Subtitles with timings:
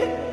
[0.00, 0.20] Yeah.